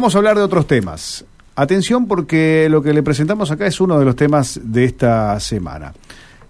[0.00, 1.24] Vamos a hablar de otros temas.
[1.56, 5.92] Atención porque lo que le presentamos acá es uno de los temas de esta semana.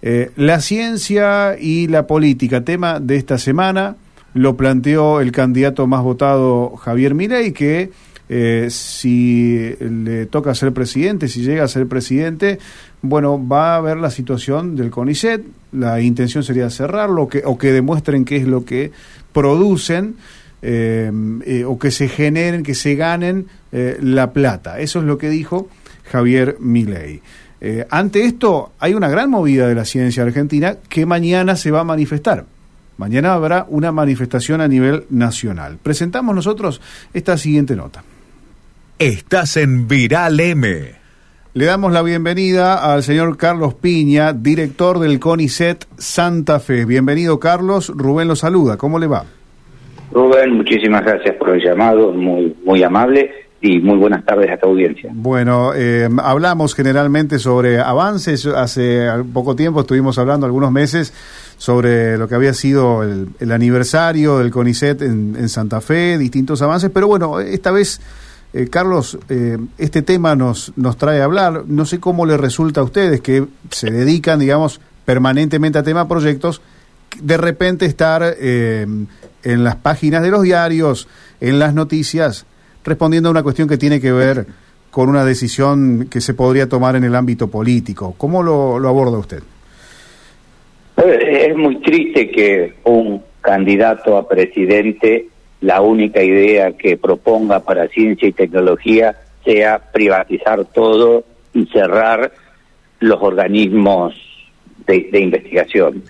[0.02, 3.96] Eh, la ciencia y la política, tema de esta semana,
[4.34, 7.90] lo planteó el candidato más votado Javier Milei, que
[8.28, 12.58] eh, si le toca ser presidente, si llega a ser presidente,
[13.00, 15.42] bueno, va a ver la situación del CONICET,
[15.72, 18.92] la intención sería cerrarlo que, o que demuestren qué es lo que
[19.32, 20.16] producen
[20.60, 21.10] eh,
[21.46, 24.80] eh, o que se generen, que se ganen eh, la plata.
[24.80, 25.68] Eso es lo que dijo
[26.10, 27.20] Javier Milei.
[27.90, 31.84] ante esto, hay una gran movida de la ciencia argentina que mañana se va a
[31.84, 32.46] manifestar.
[32.96, 35.78] Mañana habrá una manifestación a nivel nacional.
[35.80, 36.80] Presentamos nosotros
[37.14, 38.02] esta siguiente nota.
[38.98, 40.98] Estás en Viral M.
[41.54, 46.84] Le damos la bienvenida al señor Carlos Piña, director del CONICET Santa Fe.
[46.84, 47.92] Bienvenido, Carlos.
[47.94, 48.76] Rubén lo saluda.
[48.76, 49.24] ¿Cómo le va?
[50.10, 54.68] Rubén, muchísimas gracias por el llamado, muy, muy amable y muy buenas tardes a tu
[54.68, 55.10] audiencia.
[55.12, 58.46] Bueno, eh, hablamos generalmente sobre avances.
[58.46, 61.12] Hace poco tiempo estuvimos hablando, algunos meses,
[61.56, 67.08] sobre lo que había sido el, aniversario del CONICET en, Santa Fe, distintos avances, pero
[67.08, 68.00] bueno, esta vez,
[68.52, 71.64] eh, Carlos, eh, este tema nos, nos trae a hablar.
[71.66, 76.62] No sé cómo le resulta a ustedes que se dedican, digamos, permanentemente a tema proyectos,
[77.20, 78.86] de repente estar eh,
[79.48, 81.08] en las páginas de los diarios,
[81.40, 82.46] en las noticias,
[82.84, 84.46] respondiendo a una cuestión que tiene que ver
[84.90, 88.14] con una decisión que se podría tomar en el ámbito político.
[88.18, 89.42] ¿Cómo lo, aborda usted?
[90.96, 95.28] Es muy triste que un candidato a presidente,
[95.62, 102.32] la única idea que proponga para ciencia y tecnología sea privatizar todo y cerrar
[103.00, 104.14] los organismos
[104.86, 106.02] de, de investigación.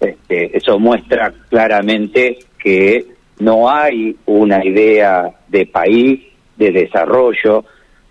[0.00, 3.06] Este, eso muestra claramente que
[3.38, 6.20] no hay una idea de país,
[6.56, 7.64] de desarrollo,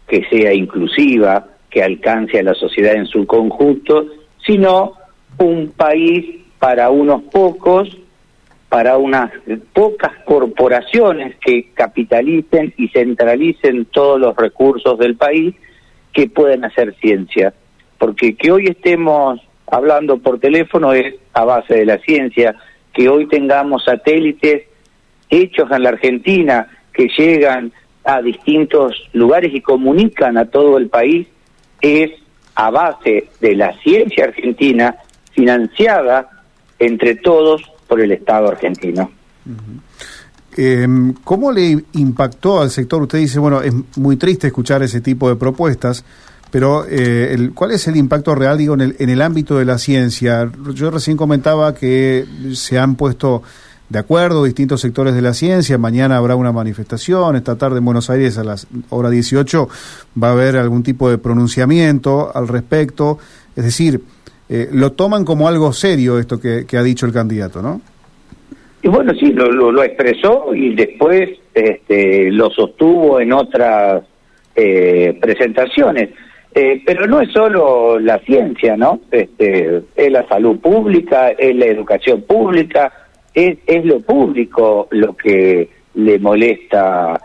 [0.08, 4.06] que sea inclusiva, que alcance a la sociedad en su conjunto,
[4.46, 4.94] sino
[5.38, 7.90] un país para unos pocos,
[8.70, 9.32] para unas
[9.74, 15.56] pocas corporaciones que capitalicen y centralicen todos los recursos del país
[16.14, 17.54] que pueden hacer ciencia.
[17.98, 22.56] Porque que hoy estemos hablando por teléfono es a base de la ciencia,
[22.98, 24.64] que hoy tengamos satélites
[25.30, 27.72] hechos en la Argentina que llegan
[28.04, 31.28] a distintos lugares y comunican a todo el país,
[31.80, 32.10] es
[32.56, 34.96] a base de la ciencia argentina
[35.32, 36.28] financiada
[36.80, 39.12] entre todos por el Estado argentino.
[40.56, 43.04] Em, ¿Cómo le impactó al sector?
[43.04, 46.04] Usted dice, bueno, es muy triste escuchar ese tipo de propuestas,
[46.52, 49.66] pero, eh, el, ¿cuál es el impacto real, digo, en el, en el ámbito de
[49.66, 50.50] la ciencia?
[50.74, 53.44] Yo recién comentaba que se han puesto
[53.90, 55.78] de acuerdo distintos sectores de la ciencia.
[55.78, 57.36] Mañana habrá una manifestación.
[57.36, 59.68] Esta tarde en Buenos Aires a las hora 18
[60.22, 63.18] va a haber algún tipo de pronunciamiento al respecto.
[63.56, 64.02] Es decir,
[64.50, 67.82] eh, lo toman como algo serio esto que, ha dicho el candidato, ¿no?
[68.82, 74.04] Y bueno, sí, lo, lo, expresó y después este, lo sostuvo en otras
[74.56, 76.10] eh, presentaciones.
[76.60, 79.02] Eh, pero no es solo la ciencia, ¿no?
[79.12, 82.92] Este, es la salud pública, es la educación pública,
[83.32, 87.22] es, es lo público lo que le molesta.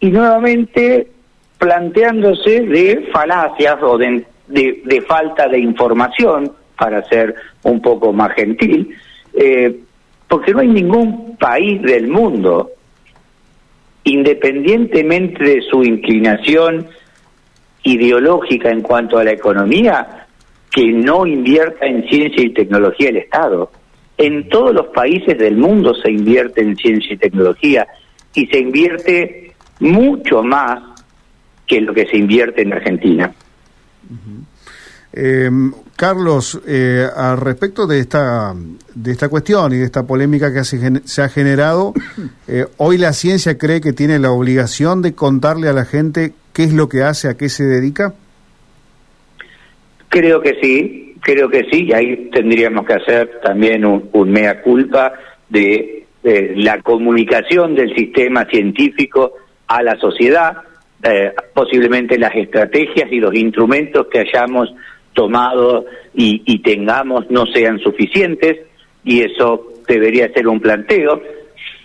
[0.00, 1.08] Y nuevamente
[1.56, 8.94] planteándose de falacias o de, de, falta de información, para ser un poco más gentil,
[9.32, 9.74] eh,
[10.28, 12.72] porque no hay ningún país del mundo,
[14.04, 16.88] independientemente de su inclinación
[17.92, 20.26] ideológica en cuanto a la economía
[20.70, 23.70] que no invierta en ciencia y tecnología el Estado.
[24.16, 27.86] En todos los países del mundo se invierte en ciencia y tecnología
[28.34, 30.82] y se invierte mucho más
[31.66, 33.32] que lo que se invierte en Argentina.
[35.12, 35.50] Eh,
[35.96, 36.60] Carlos,
[37.16, 38.54] al respecto de esta,
[38.94, 41.92] de esta cuestión y de esta polémica que se ha generado,
[42.46, 46.64] eh, hoy la ciencia cree que tiene la obligación de contarle a la gente qué
[46.64, 48.14] es lo que hace, a qué se dedica?
[50.08, 55.12] Creo que sí, creo que sí, y ahí tendríamos que hacer también un, mea culpa
[55.48, 56.04] de,
[56.56, 59.34] la comunicación del sistema científico
[59.68, 60.56] a la sociedad,
[61.00, 64.68] eh, posiblemente las estrategias y los instrumentos que hayamos
[65.12, 68.56] tomado y, y, tengamos no sean suficientes,
[69.04, 71.22] y eso debería ser un planteo,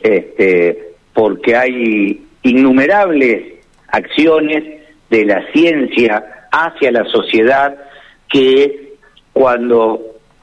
[0.02, 3.52] este, porque hay innumerables
[3.94, 7.75] acciones de la ciencia hacia la sociedad
[8.28, 8.95] que
[9.31, 10.01] cuando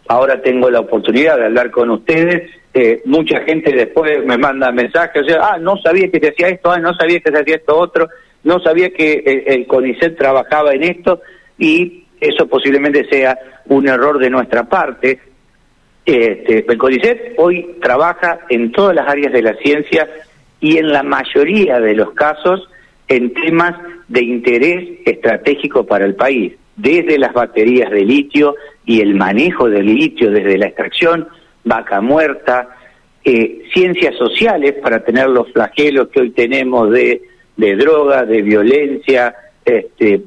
[0.09, 5.23] ahora tengo la oportunidad de hablar con ustedes, eh, mucha gente después me manda mensajes,
[5.23, 7.57] o sea, ah, no sabía que se hacía esto, ah, no sabía que se hacía
[7.57, 8.09] esto otro,
[8.45, 11.21] no sabía que el, el CONICET trabajaba en esto
[11.59, 13.37] y eso posiblemente sea
[13.67, 15.19] un error de nuestra parte.
[16.07, 20.09] Este, el CONICET hoy trabaja en todas las áreas de la ciencia
[20.61, 22.69] y en la mayoría de los casos
[23.11, 23.75] en temas
[24.09, 28.55] de interés estratégico para el país, desde las baterías de litio
[28.87, 31.29] y el manejo del litio desde la extracción,
[31.65, 32.71] vaca muerta,
[33.25, 37.21] eh, ciencias sociales para tener los flagelos que hoy tenemos de,
[37.57, 39.35] de droga, de violencia,
[39.65, 40.23] este,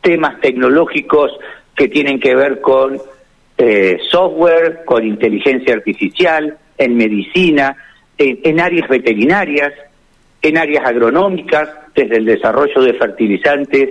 [0.00, 1.32] temas tecnológicos
[1.76, 2.98] que tienen que ver con
[3.58, 7.76] eh, software, con inteligencia artificial, en medicina,
[8.16, 9.72] en, áreas veterinarias,
[10.42, 13.90] en áreas agronómicas, desde el desarrollo de fertilizantes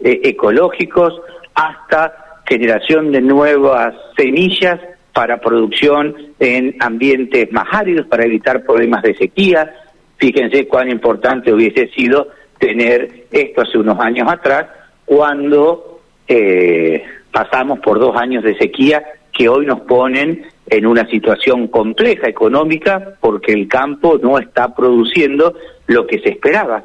[0.00, 1.20] eh, ecológicos
[1.54, 4.80] hasta generación de nuevas semillas
[5.12, 9.74] para producción en ambientes más áridos, para evitar problemas de sequía.
[10.16, 12.28] Fíjense cuán importante hubiese sido
[12.58, 14.66] tener esto hace unos años atrás,
[15.04, 17.02] cuando eh,
[17.32, 19.02] pasamos por dos años de sequía
[19.32, 25.54] que hoy nos ponen en una situación compleja económica porque el campo no está produciendo
[25.86, 26.84] lo que se esperaba.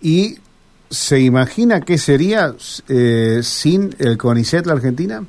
[0.00, 0.36] ¿Y
[0.88, 2.52] se imagina qué sería
[2.88, 5.22] eh, sin el CONICET la Argentina?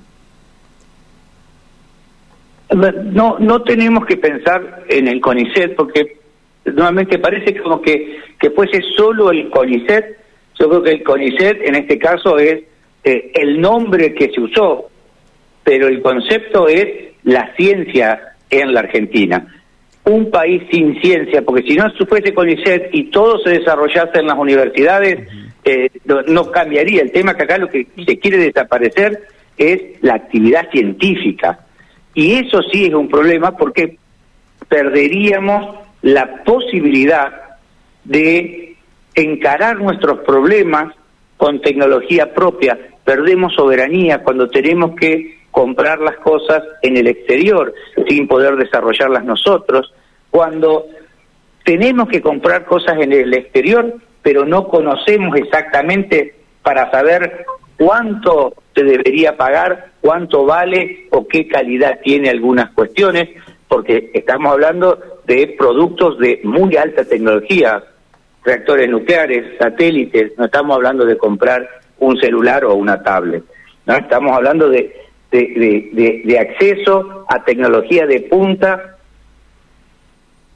[2.73, 6.19] No, no tenemos que pensar en el CONICET porque
[6.65, 10.17] nuevamente parece como que, que fuese solo el CONICET.
[10.57, 12.63] Yo creo que el CONICET en este caso es
[13.03, 14.90] eh, el nombre que se usó
[15.63, 16.87] pero el concepto es
[17.23, 19.47] la ciencia en la Argentina.
[20.03, 24.37] Un país sin ciencia, porque si no fuese CONICET y todo se desarrollase en las
[24.37, 25.27] universidades,
[25.63, 25.89] eh,
[26.27, 27.01] no, cambiaría.
[27.01, 29.27] El tema que acá lo que se quiere desaparecer
[29.57, 31.59] es la actividad científica.
[32.13, 33.97] Y eso sí es un problema porque
[34.67, 37.31] perderíamos la posibilidad
[38.03, 38.75] de
[39.13, 40.95] encarar nuestros problemas
[41.37, 42.77] con tecnología propia.
[43.03, 47.73] Perdemos soberanía cuando tenemos que comprar las cosas en el exterior
[48.07, 49.93] sin poder desarrollarlas nosotros,
[50.29, 50.87] cuando
[51.63, 57.45] tenemos que comprar cosas en el exterior, pero no conocemos exactamente para saber
[57.77, 63.29] cuánto se debería pagar, cuánto vale o qué calidad tiene algunas cuestiones,
[63.67, 67.83] porque estamos hablando de productos de muy alta tecnología,
[68.43, 71.67] reactores nucleares, satélites, no estamos hablando de comprar
[71.99, 73.43] un celular o una tablet,
[73.85, 74.95] no estamos hablando de
[75.31, 78.97] de, de, acceso a tecnología de punta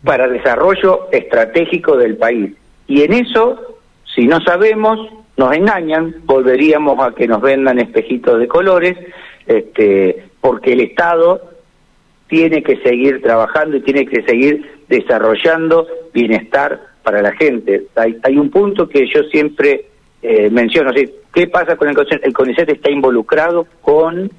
[0.03, 2.53] para desarrollo estratégico del país.
[2.87, 3.79] Y en eso,
[4.13, 4.99] si no sabemos,
[5.37, 8.97] nos engañan, volveríamos a que nos vendan espejitos de colores,
[9.47, 11.41] este, porque el Estado
[12.27, 17.87] tiene que seguir trabajando y tiene que seguir desarrollando bienestar para la gente.
[17.95, 19.85] Hay, hay un punto que yo siempre
[20.21, 20.91] eh, menciono,
[21.33, 22.25] ¿qué pasa con el CONICET?
[22.25, 24.31] El CONICET está involucrado con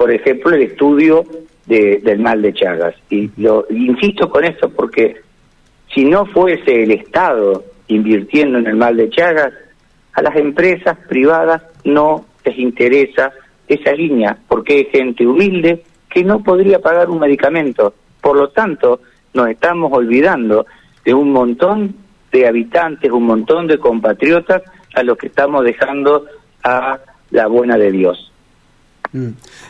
[0.00, 1.26] por ejemplo, el estudio
[1.66, 2.94] del mal de Chagas.
[3.10, 5.20] Y lo insisto con esto porque
[5.94, 9.52] si no fuese el Estado invirtiendo en el mal de Chagas,
[10.14, 13.30] a las empresas privadas no les interesa
[13.68, 17.92] esa línea, porque hay gente humilde que no podría pagar un medicamento.
[18.22, 19.02] Por lo tanto,
[19.34, 20.64] nos estamos olvidando
[21.04, 21.94] de un montón
[22.32, 24.62] de habitantes, un montón de compatriotas
[24.94, 26.24] a los que estamos dejando
[26.64, 27.00] a
[27.32, 28.29] la buena de Dios.
[29.12, 29.28] Mm.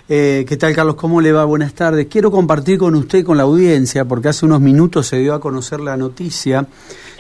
[0.09, 0.97] Eh, ¿Qué tal, Carlos?
[0.97, 1.45] ¿Cómo le va?
[1.45, 2.07] Buenas tardes.
[2.11, 5.41] Quiero compartir con usted y con la audiencia, porque hace unos minutos se dio a
[5.41, 6.67] conocer la noticia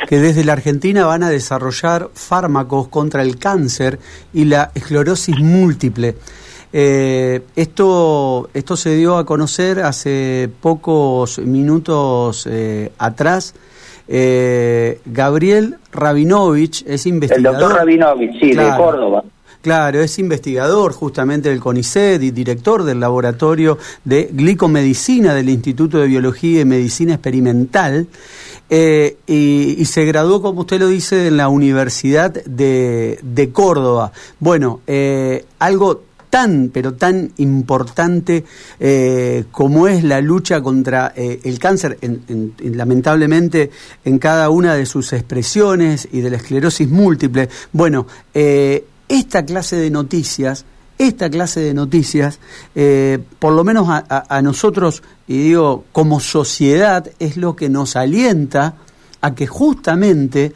[0.07, 3.99] que desde la Argentina van a desarrollar fármacos contra el cáncer
[4.35, 6.17] y la esclerosis múltiple.
[6.73, 13.55] Eh, esto, esto se dio a conocer hace pocos minutos eh, atrás.
[14.07, 17.55] Gabriel Rabinovich es investigador.
[17.55, 19.23] El doctor Rabinovich, sí, de Córdoba.
[19.63, 26.07] Claro, es investigador justamente del CONICET y director del laboratorio de glicomedicina del Instituto de
[26.07, 28.07] Biología y Medicina Experimental.
[28.71, 34.13] Eh, y, se graduó, como usted lo dice, en la Universidad de, Córdoba.
[34.39, 38.45] Bueno, eh, algo tan, pero tan importante
[38.79, 41.99] eh, como es la lucha contra el cáncer,
[42.61, 43.71] lamentablemente
[44.05, 47.49] en cada una de sus expresiones y de la esclerosis múltiple.
[47.73, 48.07] Bueno,
[49.11, 50.65] esta clase de noticias,
[50.97, 52.39] esta clase de noticias,
[52.75, 58.77] eh, por lo menos a, nosotros, y digo, como sociedad, es lo que nos alienta
[59.21, 60.53] a que justamente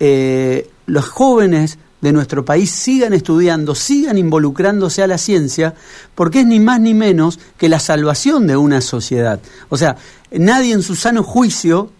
[0.00, 5.74] eh, los jóvenes de nuestro país sigan estudiando, sigan involucrándose a la ciencia,
[6.14, 9.38] porque es ni más ni menos que la salvación de una sociedad.
[9.68, 9.96] O sea,
[10.30, 11.90] nadie en su sano juicio,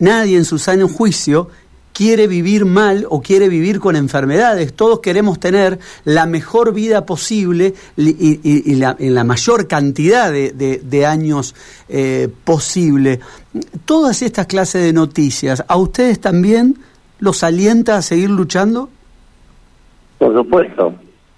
[0.00, 1.50] nadie en su sano juicio
[2.00, 4.72] quiere vivir mal o quiere vivir con enfermedades.
[4.72, 11.54] Todos queremos tener la mejor vida posible y, la, mayor cantidad de, años
[11.90, 13.20] eh, posible.
[13.84, 16.76] Todas estas clases de noticias, ¿a ustedes también
[17.18, 18.88] los alienta a seguir luchando?
[20.16, 20.94] Por supuesto,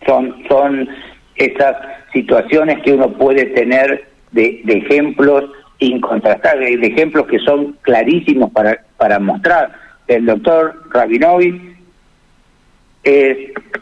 [0.07, 0.89] son, son
[1.35, 1.75] esas
[2.13, 5.43] situaciones que uno puede tener de, de ejemplos
[5.81, 11.61] incontrastables, de ejemplos que son clarísimos para, para mostrar el doctor Rabinovich
[13.05, 13.37] es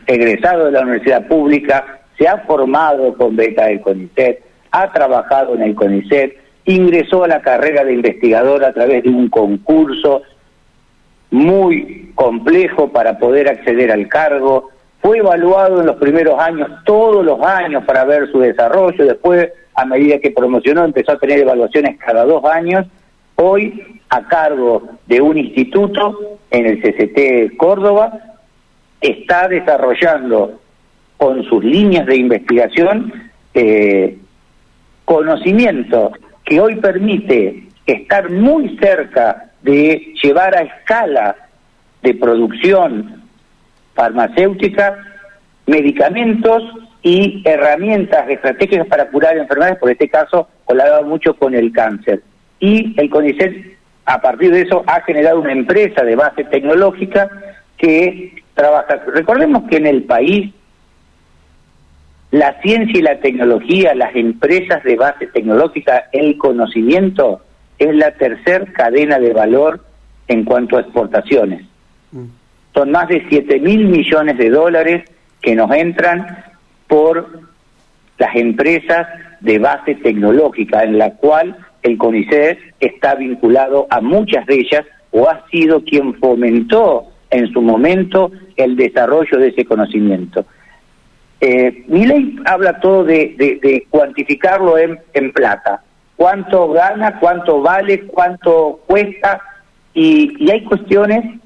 [0.06, 5.62] egresado de la universidad pública, se ha formado con beca del CONICET, ha trabajado en
[5.62, 10.22] el CONICET, ingresó a la carrera de investigador a través de un concurso
[11.30, 17.40] muy complejo para poder acceder al cargo, fue evaluado en los primeros años, todos los
[17.40, 22.24] años para ver su desarrollo, después a medida que promocionó empezó a tener evaluaciones cada
[22.24, 22.86] dos años,
[23.40, 28.18] hoy a cargo de un instituto en el CCT Córdoba,
[29.00, 30.60] está desarrollando
[31.16, 33.12] con sus líneas de investigación
[33.54, 34.18] eh,
[35.04, 36.12] conocimiento
[36.44, 41.36] que hoy permite estar muy cerca de llevar a escala
[42.02, 43.22] de producción
[43.94, 44.98] farmacéutica
[45.66, 46.62] medicamentos
[47.02, 52.22] y herramientas estratégicas para curar enfermedades, por este caso colaborado mucho con el cáncer.
[52.60, 57.30] Y el CONICET a partir de eso ha generado una empresa de base tecnológica
[57.76, 59.02] que trabaja.
[59.06, 60.52] Recordemos que en el país
[62.30, 67.40] la ciencia y la tecnología, las empresas de base tecnológica, el conocimiento
[67.78, 69.84] es la tercer cadena de valor
[70.28, 71.62] en cuanto a exportaciones.
[72.12, 72.26] Mm.
[72.74, 75.04] Son más de 7 mil millones de dólares
[75.40, 76.44] que nos entran
[76.86, 77.40] por
[78.18, 79.08] las empresas
[79.40, 85.28] de base tecnológica, en la cual el CONICET está vinculado a muchas de ellas o
[85.28, 90.44] ha sido quien fomentó en su momento el desarrollo de ese conocimiento.
[91.40, 95.82] Eh, mi ley habla todo de, cuantificarlo en, plata.
[96.16, 97.18] ¿Cuánto gana?
[97.18, 98.06] ¿Cuánto vale?
[98.06, 99.40] ¿Cuánto cuesta?
[99.94, 101.40] Y hay cuestiones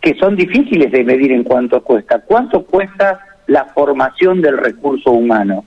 [0.00, 2.20] que son difíciles de medir en cuánto cuesta.
[2.20, 5.64] ¿Cuánto cuesta la formación del recurso humano?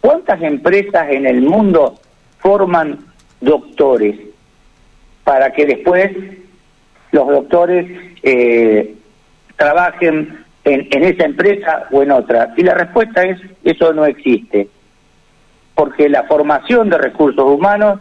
[0.00, 1.98] ¿Cuántas empresas en el mundo
[2.38, 2.98] forman
[3.40, 4.16] doctores
[5.24, 6.10] para que después
[7.12, 7.86] los doctores
[8.22, 8.94] eh,
[9.56, 12.54] trabajen en, esa empresa o en otra.
[12.56, 14.68] Y la respuesta es, eso no existe,
[15.74, 18.00] porque la formación de recursos humanos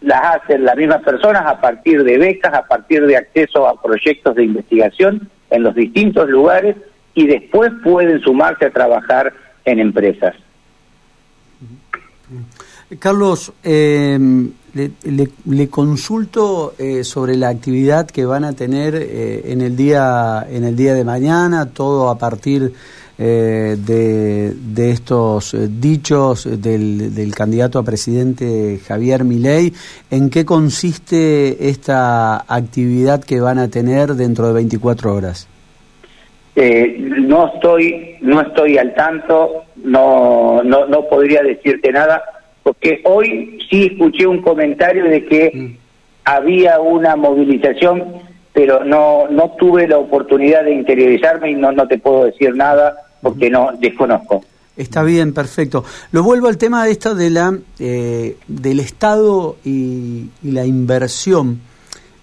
[0.00, 4.34] las hacen las mismas personas a partir de becas, a partir de acceso a proyectos
[4.34, 6.76] de investigación en los distintos lugares
[7.14, 9.32] y después pueden sumarse a trabajar
[9.64, 10.34] en empresas.
[12.98, 14.18] Carlos, eh,
[14.74, 20.64] le, consulto eh, sobre la actividad que van a tener eh, en el día en
[20.64, 22.72] el día de mañana, todo a partir
[23.18, 23.76] de,
[24.56, 29.72] de, estos dichos del, del, candidato a presidente Javier Milei.
[30.10, 35.46] ¿En qué consiste esta actividad que van a tener dentro de 24 horas?
[36.56, 42.22] no estoy no estoy al tanto, no no no podría decirte nada
[42.62, 45.76] porque hoy sí escuché un comentario de que mm.
[46.24, 48.04] había una movilización,
[48.52, 52.96] pero no no tuve la oportunidad de interiorizarme y no, no te puedo decir nada
[53.20, 54.44] porque no desconozco.
[54.76, 55.84] Está bien, perfecto.
[56.12, 61.60] Lo vuelvo al tema de esto de la eh, del Estado y, la inversión.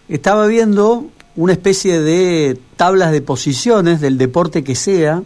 [0.08, 1.06] Estaba viendo
[1.36, 5.22] una especie de tablas de posiciones del deporte que sea,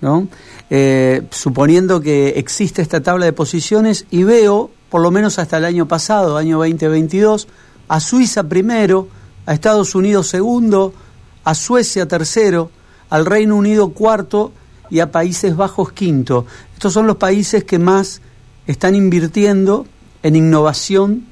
[0.00, 0.28] ¿no?
[0.70, 5.64] Eh, suponiendo que existe esta tabla de posiciones y veo, por lo menos hasta el
[5.64, 7.48] año pasado, año 2022,
[7.88, 9.08] a Suiza primero,
[9.46, 10.92] a Estados Unidos segundo,
[11.44, 12.70] a Suecia tercero,
[13.10, 14.52] al Reino Unido cuarto
[14.90, 16.46] y a Países Bajos quinto.
[16.74, 18.20] Estos son los países que más
[18.66, 19.86] están invirtiendo
[20.22, 21.26] en innovación,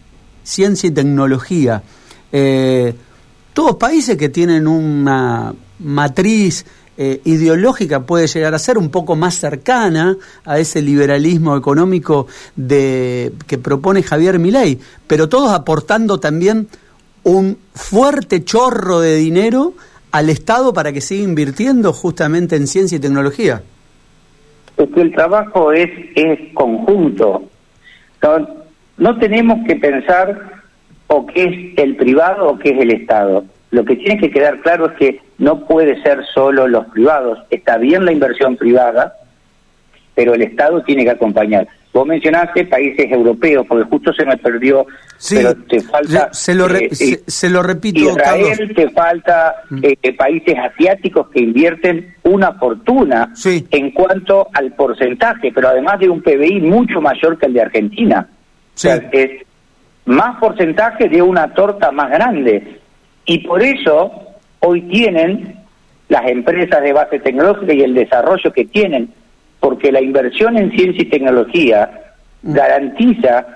[0.44, 1.82] ciencia y tecnología.
[2.30, 2.94] Eh,
[3.52, 6.64] todos países que tienen una matriz
[6.96, 13.32] eh, ideológica puede llegar a ser un poco más cercana a ese liberalismo económico de,
[13.48, 16.68] que propone Javier Milei, pero todos aportando también
[17.24, 19.74] un fuerte chorro de dinero
[20.12, 23.62] al Estado para que siga invirtiendo justamente en ciencia y tecnología.
[24.76, 25.90] Es que el trabajo es,
[26.54, 27.42] conjunto.
[28.22, 28.48] No,
[28.98, 30.62] no tenemos que pensar
[31.08, 33.44] o qué es el privado o qué es el Estado.
[33.72, 37.38] lo que tiene que quedar claro es que no puede ser solo los privados.
[37.50, 39.14] Está bien la inversión privada,
[40.14, 41.66] pero el Estado tiene que acompañar.
[41.92, 44.84] Vos mencionaste países europeos, porque justo se me perdió,
[45.16, 46.28] Sí, pero te falta...
[46.32, 48.68] se lo, re- eh, se, se lo repito, Israel, Carlos.
[48.74, 49.78] te falta Mm.
[50.02, 53.64] eh, países asiáticos que invierten una fortuna Sí.
[53.70, 58.26] en cuanto al porcentaje, pero además de un PBI mucho mayor que el de Argentina.
[58.74, 58.88] Sí.
[58.88, 59.30] O sea, es
[60.06, 62.80] más porcentaje de una torta más grande.
[63.24, 64.10] Y por eso
[64.64, 65.56] hoy tienen
[66.08, 69.12] las empresas de base tecnológica y el desarrollo que tienen,
[69.60, 73.46] porque la inversión en ciencia y tecnología garantiza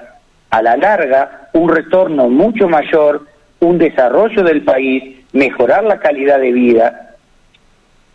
[0.50, 3.26] a la larga un retorno mucho mayor,
[3.60, 7.16] un desarrollo del país, mejorar la calidad de vida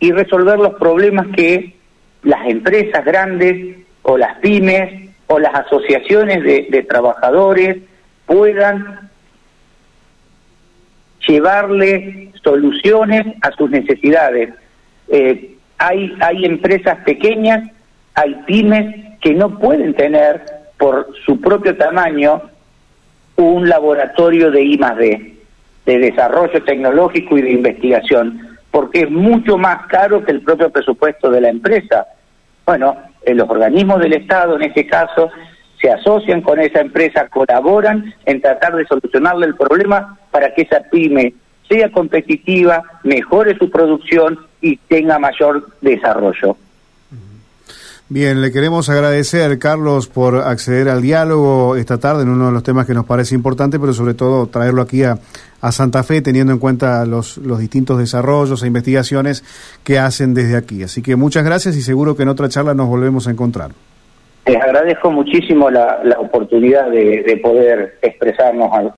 [0.00, 1.74] y resolver los problemas que
[2.22, 7.78] las empresas grandes o las pymes o las asociaciones de, de trabajadores
[8.26, 9.10] puedan
[11.26, 14.50] llevarle soluciones a sus necesidades.
[15.08, 17.68] Eh, hay, hay empresas pequeñas,
[18.14, 20.42] hay pymes que no pueden tener
[20.78, 22.42] por su propio tamaño
[23.36, 25.34] un laboratorio de I D,
[25.86, 31.30] de desarrollo tecnológico y de investigación, porque es mucho más caro que el propio presupuesto
[31.30, 32.06] de la empresa.
[32.66, 35.30] Bueno, eh, los organismos del Estado, en este caso,
[35.84, 40.80] se asocian con esa empresa, colaboran en tratar de solucionarle el problema para que esa
[40.90, 41.34] pyme
[41.68, 46.56] sea competitiva, mejore su producción y tenga mayor desarrollo.
[48.08, 52.62] Bien, le queremos agradecer, Carlos, por acceder al diálogo esta tarde en uno de los
[52.62, 55.18] temas que nos parece importante, pero sobre todo traerlo aquí a,
[55.60, 59.44] a Santa Fe, teniendo en cuenta los, los distintos desarrollos e investigaciones
[59.82, 60.82] que hacen desde aquí.
[60.82, 63.72] Así que muchas gracias y seguro que en otra charla nos volvemos a encontrar.
[64.46, 68.92] Les agradezco muchísimo la, la oportunidad de, de poder expresarnos al-